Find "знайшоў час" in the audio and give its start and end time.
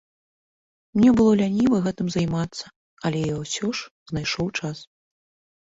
4.15-4.77